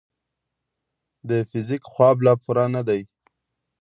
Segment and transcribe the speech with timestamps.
[1.29, 3.01] د فزیک خواب لا پوره نه دی.